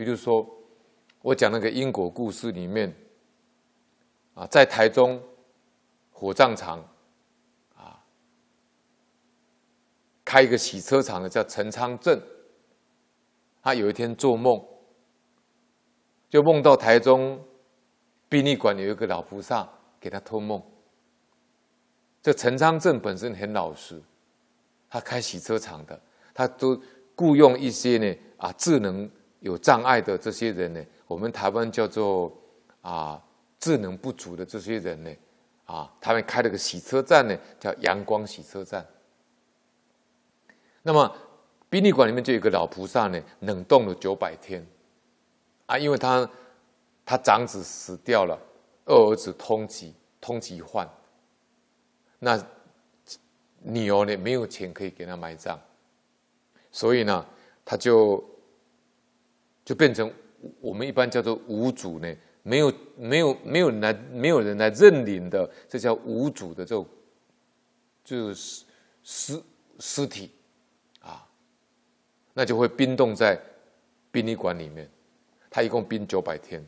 [0.00, 0.48] 比如说，
[1.20, 2.90] 我讲那个因果故事里面，
[4.32, 5.22] 啊，在台中
[6.10, 6.82] 火葬场，
[7.76, 8.02] 啊，
[10.24, 12.18] 开一个洗车场的叫陈昌正，
[13.60, 14.64] 他有一天做梦，
[16.30, 17.38] 就梦到台中
[18.26, 19.68] 殡仪馆有一个老菩萨
[20.00, 20.62] 给他托梦。
[22.22, 24.00] 这陈昌正本身很老实，
[24.88, 26.00] 他开洗车场的，
[26.32, 26.80] 他都
[27.14, 29.06] 雇佣一些呢啊智能
[29.40, 32.32] 有障碍的这些人呢，我们台湾叫做
[32.80, 33.22] 啊
[33.58, 35.10] 智能不足的这些人呢，
[35.64, 38.86] 啊他们开了个洗车站呢，叫阳光洗车站。
[40.82, 41.14] 那么
[41.68, 44.66] 殡仪馆里面就有一个老菩萨呢，冷冻了九百天，
[45.66, 46.28] 啊，因为他
[47.04, 48.38] 他长子死掉了，
[48.86, 50.88] 二儿子通缉通缉犯。
[52.18, 52.42] 那
[53.62, 55.58] 女儿呢，没有钱可以给他埋葬，
[56.72, 57.24] 所以呢，
[57.64, 58.22] 他就
[59.70, 60.12] 就变成
[60.60, 66.84] 我们一般叫做无主呢，没有没有没有人来没有人来认领的，这叫无主的这种
[68.02, 68.64] 就是
[69.04, 69.40] 尸
[69.78, 70.32] 尸体
[70.98, 71.24] 啊，
[72.34, 73.40] 那就会冰冻在
[74.10, 74.90] 殡仪馆里面，
[75.48, 76.66] 他一共冰九百天，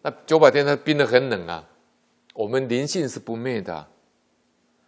[0.00, 1.68] 那九百天他冰得很冷啊。
[2.32, 3.86] 我们灵性是不灭的，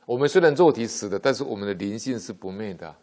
[0.06, 2.96] 我们虽然肉体死了，但是我们的灵性是不灭的。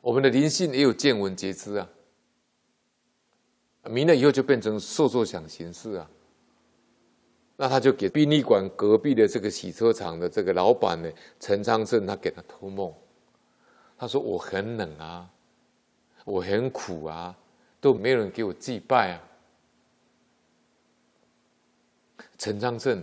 [0.00, 1.88] 我们的灵性也有见闻觉知啊，
[3.88, 6.10] 明了以后就变成受受想行识啊。
[7.56, 12.92] 那他就给殡仪馆隔壁的这个洗车场的这个老板呢，陈昌盛，他给他托梦，
[13.96, 15.28] 他说我很冷啊，
[16.24, 17.36] 我很苦啊，
[17.80, 19.22] 都没有人给我祭拜啊。
[22.36, 23.02] 陈昌盛。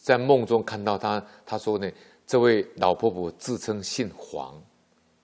[0.00, 1.90] 在梦中看到他，他说呢，
[2.26, 4.58] 这位老婆婆自称姓黄，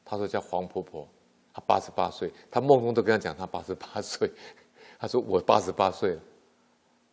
[0.05, 1.09] 他说叫黄婆婆，
[1.55, 4.31] 他八十八岁，他梦中都跟他讲他八十八岁，
[4.99, 6.21] 他说我八十八岁了，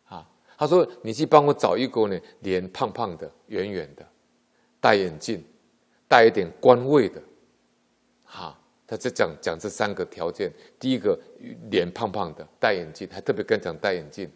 [0.08, 4.04] 啊，他说你去帮我找一个呢，脸胖胖的、圆圆的，
[4.80, 5.44] 戴眼镜，
[6.08, 7.22] 带一点官位的，
[8.24, 11.16] 哈，他在讲讲这三个条件，第一个
[11.70, 14.28] 脸胖胖的，戴眼镜，还特别跟他讲戴眼镜，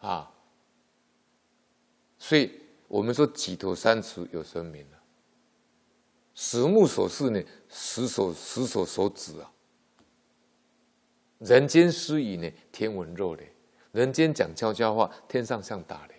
[0.00, 0.30] 啊。
[2.16, 2.58] 所以
[2.88, 4.98] 我们说几头三尺有神明了，
[6.34, 9.50] 实目所视呢，实所实所所指啊。
[11.38, 13.44] 人间施语呢，天文肉雷；
[13.92, 16.14] 人间讲悄悄话，天上像打雷。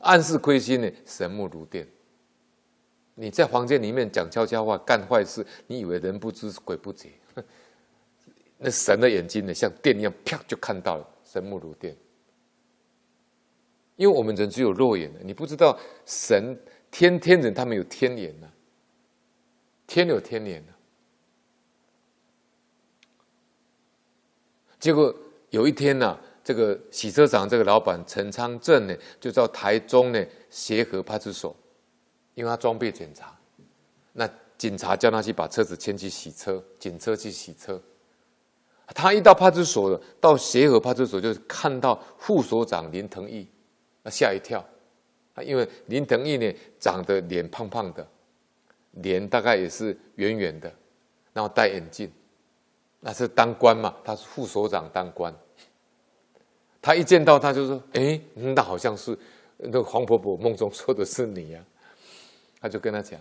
[0.00, 1.88] 暗室亏心呢，神目如电。
[3.14, 7.10] 你在房间里面讲悄悄话，干坏事，你以为人不知鬼不觉？
[8.58, 11.96] 那神的眼睛呢，像电一样，啪就看到了，神目如电。
[13.96, 16.58] 因为我们人只有肉眼的，你不知道神
[16.92, 18.48] 天天人他们有天眼呢，
[19.86, 20.72] 天有天眼呢。
[24.78, 25.12] 结果
[25.50, 31.56] 有一天呢，这个洗车场这个老板陈昌正呢，就到台中呢协和派出所，
[32.34, 33.34] 因为他装备检查，
[34.12, 34.28] 那
[34.58, 37.80] 警察叫他去把车子牵去洗车，警车去洗车。
[38.88, 43.48] 他一到派出所，到协和派出所就看到副所长林腾义。
[44.02, 44.62] 那吓一跳，
[45.34, 48.06] 啊，因为林腾义呢长得脸胖胖的，
[48.92, 50.70] 脸大概也是圆圆的，
[51.32, 52.12] 然后戴眼镜，
[53.00, 55.34] 那是当官嘛，他是副所长当官。
[56.82, 59.18] 他一见到他就说：“哎，那好像是
[59.56, 61.64] 那个黄婆婆梦中说的是你呀。”
[62.60, 63.18] 他就跟他讲，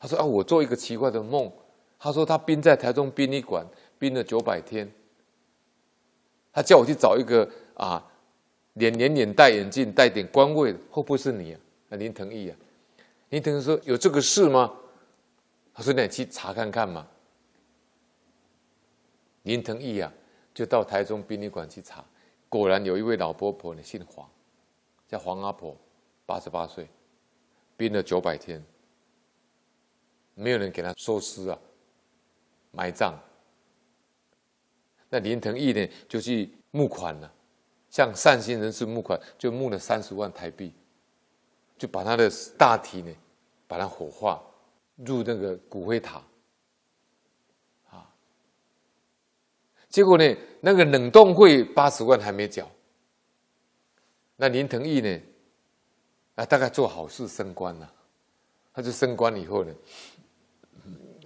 [0.00, 1.52] 他说：“啊，我做一个奇怪的梦，
[1.98, 3.64] 他说他冰在台中殡仪馆
[3.98, 4.90] 冰了九百天，
[6.52, 8.04] 他叫我去找一个啊。”
[8.76, 11.60] 脸脸脸戴眼镜，带点官位，会不会是你啊？
[11.88, 12.56] 那，林腾义啊，
[13.30, 14.74] 林腾义说有这个事吗？
[15.72, 17.06] 他说你去查看看嘛。
[19.44, 20.12] 林腾义啊，
[20.52, 22.04] 就到台中殡仪馆去查，
[22.48, 24.28] 果然有一位老婆婆呢，姓黄，
[25.08, 25.74] 叫黄阿婆，
[26.26, 26.88] 八十八岁，
[27.76, 28.62] 殡了九百天，
[30.34, 31.58] 没有人给她收尸啊，
[32.72, 33.18] 埋葬。
[35.08, 37.32] 那林腾义呢，就去募款了。
[37.88, 40.72] 向善心人士募款，就募了三十万台币，
[41.78, 43.14] 就把他的大体呢，
[43.66, 44.42] 把它火化
[44.96, 46.20] 入那个骨灰塔，
[47.88, 48.12] 啊，
[49.88, 52.68] 结果呢，那个冷冻费八十万还没缴，
[54.36, 55.20] 那林腾义呢，
[56.34, 57.90] 啊，大概做好事升官了，
[58.74, 59.72] 他就升官以后呢，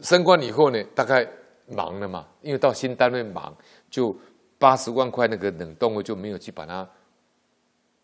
[0.02, 1.28] 升官以后呢，大概
[1.66, 3.56] 忙了嘛，因为到新单位忙
[3.90, 4.14] 就。
[4.60, 6.86] 八十万块那个冷冻我就没有去把它，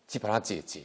[0.07, 0.81] 去把它解决。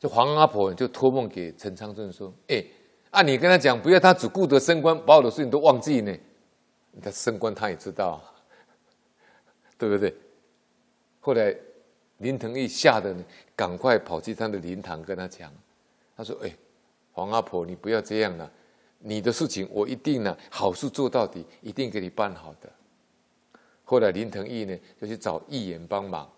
[0.00, 2.64] 就黄阿婆就托梦给陈昌正说：“哎，
[3.10, 6.12] 啊，你跟他讲不要，他只顾得升官，把我的事情都忘记呢。
[7.00, 8.20] 他升官他也知道，
[9.78, 10.12] 对不对？
[11.20, 11.56] 后来
[12.18, 15.52] 林腾义吓得呢，赶快跑去他的灵堂跟他讲，
[16.16, 16.52] 他说：“哎，
[17.12, 18.50] 黄阿婆，你不要这样了，
[18.98, 22.68] 你的事情我一定呢，好事做到底，一定给你办好的。”
[23.88, 26.28] 后来林腾义呢就去找议员帮忙，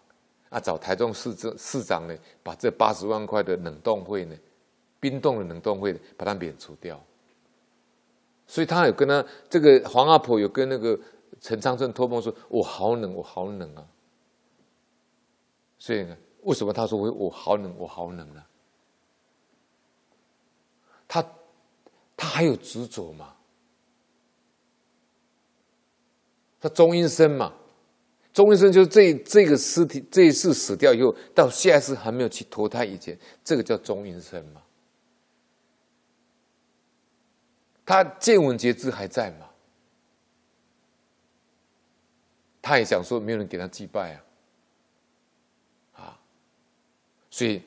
[0.50, 4.36] 啊，找台中市政市长呢，把这八十万块的冷冻费呢，
[5.00, 7.02] 冰冻的冷冻费把它免除掉。
[8.46, 10.98] 所以他有跟他这个黄阿婆有跟那个
[11.40, 13.86] 陈昌正托梦说：“我好冷，我好冷啊。”
[15.78, 18.44] 所以呢，为什么他说我我好冷，我好冷呢？
[21.06, 21.24] 他
[22.14, 23.34] 他还有执着吗？
[26.60, 27.52] 他钟阴身嘛，
[28.32, 34.62] 钟阴身就是这这个尸体这一世死掉以后，到下一世还没有去投胎以前，这个叫钟阴身嘛。
[37.86, 39.46] 他见闻觉知还在嘛？
[42.60, 44.24] 他也想说，没有人给他祭拜啊，
[46.02, 46.20] 啊，
[47.30, 47.62] 所以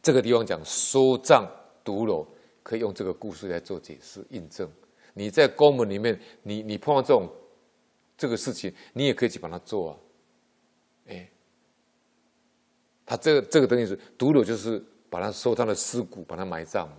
[0.00, 1.50] 这个地方讲说葬
[1.82, 2.24] 独楼，
[2.62, 4.70] 可以用这个故事来做解释印证。
[5.14, 7.28] 你在宫门里面，你你碰到这种
[8.22, 9.98] 这个事情，你也可以去把它做啊。
[11.08, 11.28] 哎，
[13.04, 14.80] 他这个这个东西是毒瘤，就是
[15.10, 16.98] 把它收他的尸骨，把它埋葬嘛。